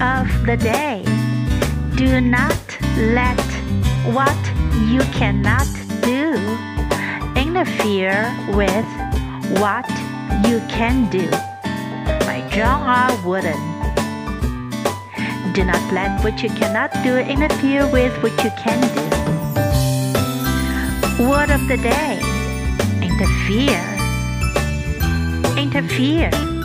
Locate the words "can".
10.68-11.08, 18.58-18.80